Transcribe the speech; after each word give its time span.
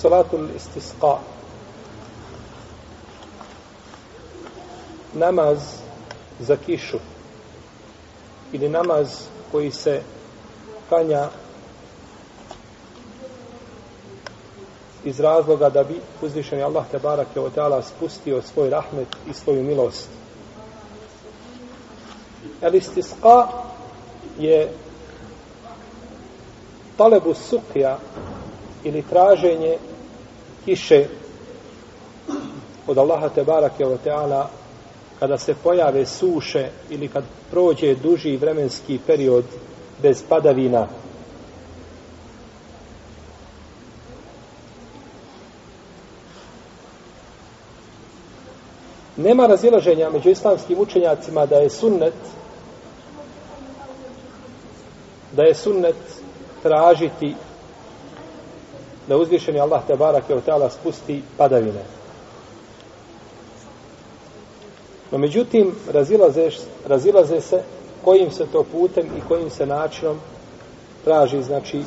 Salatul 0.00 0.48
istisqa. 0.56 1.18
Namaz 5.14 5.58
za 6.40 6.56
kišu. 6.56 6.98
Ili 8.52 8.68
namaz 8.68 9.08
koji 9.52 9.70
se 9.70 10.02
kanja 10.88 11.28
iz 15.04 15.20
razloga 15.20 15.70
da 15.70 15.84
bi 15.84 16.00
uzvišeni 16.22 16.62
Allah 16.62 16.84
te 16.90 16.98
barake 16.98 17.40
o 17.40 17.50
teala 17.50 17.82
spustio 17.82 18.42
svoj 18.42 18.70
rahmet 18.70 19.08
i 19.30 19.34
svoju 19.34 19.62
milost. 19.62 20.08
El 22.62 22.74
istisqa 22.74 23.48
je 24.38 24.72
talebu 26.96 27.34
sukja 27.34 27.98
ili 28.84 29.02
traženje 29.02 29.78
kiše 30.64 31.06
od 32.86 32.98
Allaha 32.98 33.28
te 33.28 33.44
barake 33.44 33.86
o 33.86 33.96
teala 33.96 34.50
kada 35.18 35.38
se 35.38 35.54
pojave 35.62 36.06
suše 36.06 36.68
ili 36.90 37.08
kad 37.08 37.24
prođe 37.50 37.94
duži 37.94 38.36
vremenski 38.36 38.98
period 39.06 39.44
bez 40.02 40.22
padavina. 40.28 40.88
Nema 49.16 49.46
razilaženja 49.46 50.10
među 50.10 50.30
islamskim 50.30 50.78
učenjacima 50.78 51.46
da 51.46 51.56
je 51.56 51.70
sunnet 51.70 52.14
da 55.32 55.42
je 55.42 55.54
sunnet 55.54 55.96
tražiti 56.62 57.34
da 59.06 59.16
uzvišeni 59.16 59.60
Allah 59.60 59.82
te 59.86 59.96
barake 59.96 60.34
od 60.34 60.44
teala 60.44 60.70
spusti 60.70 61.22
padavine. 61.36 61.84
No 65.10 65.18
međutim, 65.18 65.74
razilaze, 65.92 66.50
razilaze 66.86 67.40
se 67.40 67.62
kojim 68.04 68.30
se 68.30 68.46
to 68.46 68.64
putem 68.72 69.06
i 69.06 69.28
kojim 69.28 69.50
se 69.50 69.66
načinom 69.66 70.20
traži, 71.04 71.42
znači, 71.42 71.82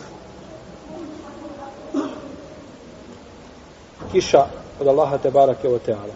kiša 4.12 4.46
od 4.80 4.88
Allaha 4.88 5.18
te 5.18 5.32
barake 5.32 5.68
od 5.70 5.82
teala. 5.82 6.14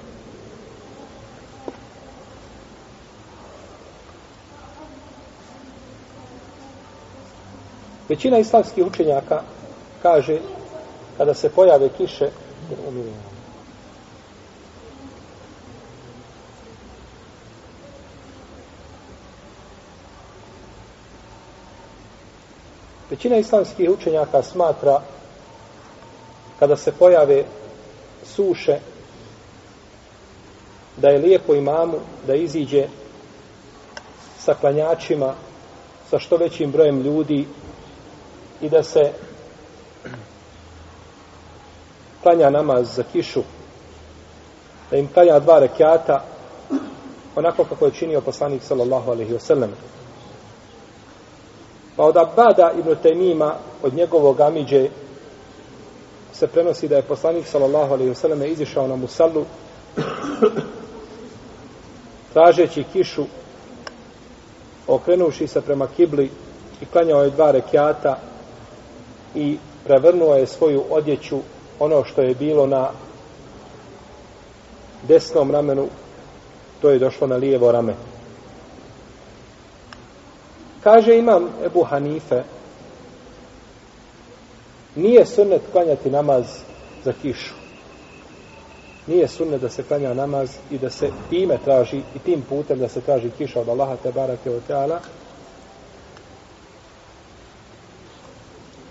Većina 8.10 8.38
islamskih 8.38 8.86
učenjaka 8.86 9.42
kaže 10.02 10.40
kada 11.18 11.34
se 11.34 11.50
pojave 11.50 11.90
kiše 11.98 12.30
Većina 23.10 23.38
islamskih 23.38 23.90
učenjaka 23.90 24.44
smatra 24.44 25.02
kada 26.60 26.76
se 26.76 26.92
pojave 26.92 27.44
suše 28.26 28.80
da 30.98 31.10
je 31.10 31.20
lijepo 31.20 31.56
imamu 31.56 32.00
da 32.28 32.36
iziđe 32.36 32.88
sa 34.40 34.54
klanjačima 34.54 35.34
sa 36.10 36.20
što 36.20 36.38
većim 36.38 36.72
brojem 36.72 37.02
ljudi 37.02 37.48
i 38.62 38.70
da 38.70 38.84
se 38.84 39.12
klanja 42.28 42.50
namaz 42.50 42.96
za 42.96 43.04
kišu, 43.04 43.42
da 44.92 44.98
im 44.98 45.08
klanja 45.14 45.40
dva 45.40 45.60
rekiata, 45.60 46.24
onako 47.36 47.64
kako 47.64 47.86
je 47.86 47.92
činio 47.92 48.22
poslanik 48.22 48.64
sallallahu 48.64 49.12
alaihi 49.12 49.34
wa 49.34 49.40
sallam. 49.40 49.72
Pa 51.96 52.04
od 52.04 52.18
Abada 52.18 52.72
ibn 52.80 52.96
Taymima, 53.04 53.52
od 53.84 53.94
njegovog 53.94 54.42
amiđe, 54.42 54.90
se 56.34 56.48
prenosi 56.48 56.88
da 56.88 56.96
je 56.96 57.02
poslanik 57.02 57.48
sallallahu 57.48 57.94
alaihi 57.94 58.12
wa 58.12 58.16
sallam 58.16 58.44
izišao 58.44 58.88
na 58.88 58.96
musallu, 58.96 59.46
tražeći 62.34 62.84
kišu, 62.94 63.26
okrenuši 64.88 65.48
se 65.48 65.62
prema 65.62 65.88
kibli 65.88 66.32
i 66.82 66.86
klanjao 66.86 67.24
je 67.24 67.30
dva 67.30 67.52
rekiata 67.52 68.20
i 69.36 69.58
prevrnuo 69.84 70.36
je 70.36 70.48
svoju 70.48 70.84
odjeću 70.90 71.40
ono 71.80 72.04
što 72.04 72.22
je 72.22 72.36
bilo 72.36 72.68
na 72.68 72.90
desnom 75.08 75.52
ramenu 75.52 75.88
to 76.82 76.90
je 76.90 77.00
došlo 77.00 77.28
na 77.28 77.36
lijevo 77.36 77.72
rame. 77.72 77.94
Kaže 80.84 81.18
imam 81.18 81.50
Ebu 81.66 81.84
Hanife 81.84 82.44
nije 84.96 85.26
sunnet 85.26 85.62
klanjati 85.72 86.10
namaz 86.10 86.46
za 87.04 87.14
kišu. 87.22 87.54
Nije 89.08 89.28
sunnet 89.28 89.62
da 89.62 89.70
se 89.70 89.84
klanja 89.84 90.14
namaz 90.14 90.50
i 90.72 90.78
da 90.78 90.90
se 90.90 91.10
time 91.30 91.58
traži 91.66 91.98
i 91.98 92.20
tim 92.20 92.42
putem 92.50 92.80
da 92.80 92.88
se 92.88 93.02
traži 93.02 93.30
kiša 93.38 93.62
od 93.62 93.70
Allaha 93.70 93.96
te 93.96 94.12
barake 94.12 94.52
od 94.52 94.62
teala 94.68 95.00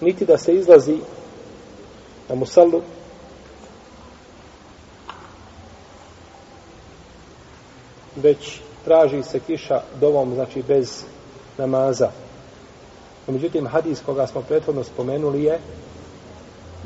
niti 0.00 0.25
da 0.25 0.38
se 0.38 0.54
izlazi 0.54 0.98
na 2.28 2.34
musallu 2.34 2.82
već 8.16 8.60
traži 8.84 9.22
se 9.22 9.41
kiša 9.41 9.81
dovom, 10.00 10.34
znači 10.34 10.62
bez 10.62 11.04
namaza. 11.59 12.10
Međutim, 13.26 13.66
hadis 13.66 14.00
koga 14.06 14.26
smo 14.26 14.41
prethodno 14.41 14.84
spomenuli 14.84 15.44
je 15.44 15.59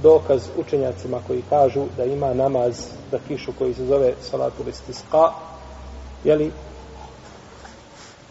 dokaz 0.02 0.48
učenjacima 0.56 1.20
koji 1.26 1.42
kažu 1.50 1.84
da 1.96 2.04
ima 2.04 2.34
namaz 2.34 2.86
za 3.10 3.18
kišu 3.28 3.52
koji 3.58 3.74
se 3.74 3.86
zove 3.86 4.14
salatu 4.20 4.68
istisqa, 4.68 5.32
jeli 6.24 6.52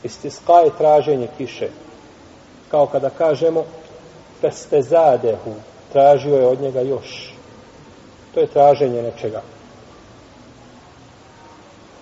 istisqa 0.04 0.54
je 0.54 0.78
traženje 0.78 1.28
kiše. 1.38 1.70
Kao 2.72 2.86
kada 2.86 3.10
kažemo 3.10 3.64
festezadehu, 4.42 5.54
tražio 5.92 6.36
je 6.36 6.48
od 6.48 6.62
njega 6.62 6.82
još. 6.82 7.34
To 8.34 8.40
je 8.40 8.48
traženje 8.48 9.02
nečega. 9.02 9.42